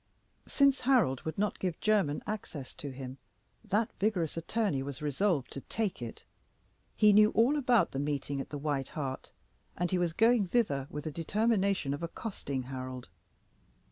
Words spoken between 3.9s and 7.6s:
vigorous attorney was resolved to take it. He knew all